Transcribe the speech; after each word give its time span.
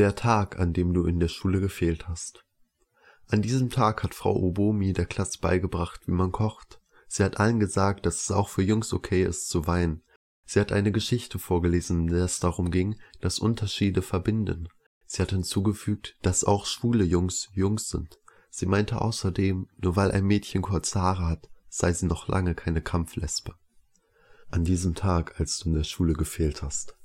Der 0.00 0.14
Tag, 0.14 0.58
an 0.58 0.72
dem 0.72 0.94
du 0.94 1.04
in 1.04 1.20
der 1.20 1.28
Schule 1.28 1.60
gefehlt 1.60 2.08
hast. 2.08 2.42
An 3.26 3.42
diesem 3.42 3.68
Tag 3.68 4.02
hat 4.02 4.14
Frau 4.14 4.34
Obomi 4.34 4.94
der 4.94 5.04
Klasse 5.04 5.40
beigebracht, 5.42 6.08
wie 6.08 6.12
man 6.12 6.32
kocht. 6.32 6.80
Sie 7.06 7.22
hat 7.22 7.38
allen 7.38 7.60
gesagt, 7.60 8.06
dass 8.06 8.22
es 8.22 8.30
auch 8.30 8.48
für 8.48 8.62
Jungs 8.62 8.94
okay 8.94 9.22
ist 9.22 9.50
zu 9.50 9.66
weinen. 9.66 10.02
Sie 10.46 10.58
hat 10.58 10.72
eine 10.72 10.90
Geschichte 10.90 11.38
vorgelesen, 11.38 12.08
in 12.08 12.14
der 12.14 12.24
es 12.24 12.40
darum 12.40 12.70
ging, 12.70 12.98
dass 13.20 13.40
Unterschiede 13.40 14.00
verbinden. 14.00 14.68
Sie 15.04 15.20
hat 15.20 15.32
hinzugefügt, 15.32 16.16
dass 16.22 16.44
auch 16.44 16.64
schwule 16.64 17.04
Jungs 17.04 17.50
Jungs 17.52 17.90
sind. 17.90 18.18
Sie 18.48 18.64
meinte 18.64 19.02
außerdem, 19.02 19.68
nur 19.76 19.96
weil 19.96 20.12
ein 20.12 20.24
Mädchen 20.24 20.62
kurze 20.62 21.02
Haare 21.02 21.26
hat, 21.26 21.50
sei 21.68 21.92
sie 21.92 22.06
noch 22.06 22.26
lange 22.26 22.54
keine 22.54 22.80
Kampflesbe. 22.80 23.54
An 24.50 24.64
diesem 24.64 24.94
Tag, 24.94 25.38
als 25.38 25.58
du 25.58 25.68
in 25.68 25.74
der 25.74 25.84
Schule 25.84 26.14
gefehlt 26.14 26.62
hast. 26.62 26.96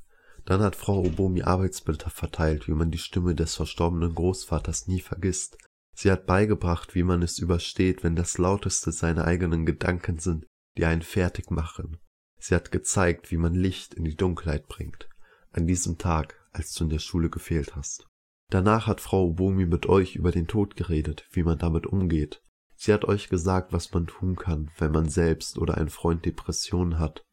Dann 0.45 0.61
hat 0.61 0.75
Frau 0.75 0.99
Obomi 0.99 1.41
Arbeitsblätter 1.41 2.09
verteilt, 2.09 2.67
wie 2.67 2.73
man 2.73 2.91
die 2.91 2.99
Stimme 2.99 3.35
des 3.35 3.55
verstorbenen 3.55 4.13
Großvaters 4.13 4.87
nie 4.87 5.01
vergisst. 5.01 5.57
Sie 5.95 6.11
hat 6.11 6.25
beigebracht, 6.25 6.93
wie 6.93 7.03
man 7.03 7.23
es 7.23 7.39
übersteht, 7.39 8.03
wenn 8.03 8.15
das 8.15 8.37
lauteste 8.37 8.91
seine 8.91 9.25
eigenen 9.25 9.65
Gedanken 9.65 10.19
sind, 10.19 10.45
die 10.77 10.85
einen 10.85 11.01
fertig 11.01 11.51
machen. 11.51 11.97
Sie 12.37 12.53
hat 12.53 12.71
gezeigt, 12.71 13.31
wie 13.31 13.37
man 13.37 13.53
Licht 13.53 13.93
in 13.93 14.03
die 14.03 14.15
Dunkelheit 14.15 14.67
bringt. 14.67 15.09
An 15.51 15.65
diesem 15.65 15.97
Tag, 15.97 16.35
als 16.51 16.73
du 16.73 16.83
in 16.83 16.89
der 16.89 16.99
Schule 16.99 17.29
gefehlt 17.29 17.75
hast. 17.75 18.07
Danach 18.51 18.85
hat 18.85 19.01
Frau 19.01 19.25
Obomi 19.27 19.65
mit 19.65 19.87
euch 19.87 20.15
über 20.15 20.31
den 20.31 20.47
Tod 20.47 20.75
geredet, 20.75 21.27
wie 21.31 21.43
man 21.43 21.57
damit 21.57 21.87
umgeht. 21.87 22.43
Sie 22.75 22.93
hat 22.93 23.05
euch 23.05 23.29
gesagt, 23.29 23.73
was 23.73 23.93
man 23.93 24.05
tun 24.05 24.35
kann, 24.35 24.69
wenn 24.77 24.91
man 24.91 25.09
selbst 25.09 25.57
oder 25.57 25.77
ein 25.77 25.89
Freund 25.89 26.25
Depressionen 26.25 26.99
hat. 26.99 27.23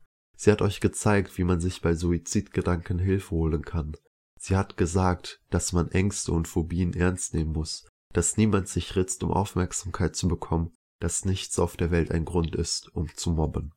Sie 0.42 0.51
hat 0.51 0.60
euch 0.60 0.80
gezeigt, 0.80 1.38
wie 1.38 1.45
man 1.45 1.60
sich 1.60 1.82
bei 1.82 1.95
Suizidgedanken 1.95 2.98
Hilfe 2.98 3.30
holen 3.30 3.64
kann. 3.64 3.96
Sie 4.41 4.56
hat 4.56 4.77
gesagt, 4.77 5.41
dass 5.50 5.73
man 5.73 5.92
Ängste 5.92 6.33
und 6.33 6.48
Phobien 6.48 6.95
ernst 6.95 7.33
nehmen 7.33 7.52
muss, 7.52 7.87
dass 8.12 8.37
niemand 8.37 8.66
sich 8.66 8.97
ritzt, 8.97 9.23
um 9.23 9.30
Aufmerksamkeit 9.30 10.17
zu 10.17 10.27
bekommen, 10.27 10.72
dass 10.98 11.25
nichts 11.25 11.61
auf 11.61 11.77
der 11.77 11.92
Welt 11.92 12.11
ein 12.11 12.25
Grund 12.25 12.56
ist, 12.56 12.92
um 12.92 13.06
zu 13.14 13.30
mobben. 13.30 13.72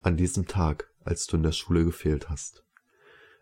An 0.00 0.16
diesem 0.16 0.46
Tag, 0.46 0.94
als 1.02 1.26
du 1.26 1.38
in 1.38 1.42
der 1.42 1.50
Schule 1.50 1.84
gefehlt 1.84 2.30
hast. 2.30 2.64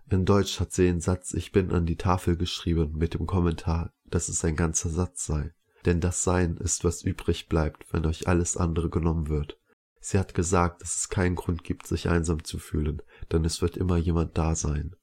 In 0.09 0.25
Deutsch 0.25 0.59
hat 0.59 0.73
sie 0.73 0.85
den 0.85 1.03
Satz 1.03 1.35
Ich 1.35 1.53
bin 1.53 1.71
an 1.71 1.85
die 1.85 1.97
Tafel 1.97 2.39
geschrieben 2.39 2.97
mit 2.97 3.13
dem 3.13 3.27
Kommentar, 3.27 3.93
dass 4.07 4.31
es 4.31 4.43
ein 4.43 4.57
ganzer 4.57 4.89
Satz 4.89 5.27
sei. 5.27 5.53
Denn 5.85 6.01
das 6.01 6.23
Sein 6.23 6.57
ist, 6.57 6.83
was 6.83 7.03
übrig 7.03 7.51
bleibt, 7.51 7.93
wenn 7.93 8.07
euch 8.07 8.27
alles 8.27 8.57
andere 8.57 8.89
genommen 8.89 9.29
wird. 9.29 9.59
Sie 10.05 10.19
hat 10.19 10.35
gesagt, 10.35 10.83
dass 10.83 10.97
es 10.97 11.09
keinen 11.09 11.37
Grund 11.37 11.63
gibt, 11.63 11.87
sich 11.87 12.09
einsam 12.09 12.43
zu 12.43 12.59
fühlen, 12.59 13.03
denn 13.31 13.45
es 13.45 13.63
wird 13.63 13.77
immer 13.77 13.97
jemand 13.97 14.37
da 14.37 14.57
sein. 14.57 14.97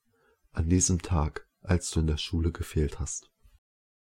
An 0.52 0.68
diesem 0.68 1.02
Tag, 1.02 1.48
als 1.62 1.90
du 1.92 2.02
in 2.02 2.08
der 2.08 2.18
Schule 2.18 2.52
gefehlt 2.52 3.00
hast. 3.00 3.29